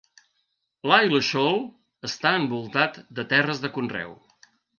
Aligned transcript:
Lilleshall 0.91 1.59
està 2.09 2.33
envoltat 2.39 2.99
de 3.21 3.27
terres 3.37 3.63
de 3.67 3.73
conreu. 3.79 4.19